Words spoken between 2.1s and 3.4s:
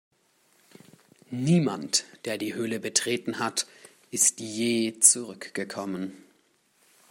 der die Höhle betreten